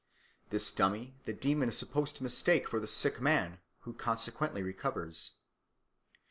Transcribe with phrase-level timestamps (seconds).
[0.49, 5.33] This dummy the demon is supposed to mistake for the sick man, who consequently recovers.